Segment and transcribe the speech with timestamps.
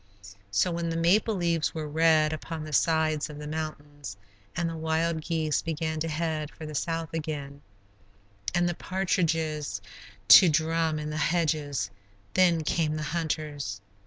[0.49, 4.17] So when the maple leaves were red upon the sides of the mountains
[4.55, 7.61] and the wild geese began to head for the south again,
[8.51, 9.79] and the partridges
[10.29, 11.91] to drum in the hedges,
[12.33, 13.79] then came the hunters.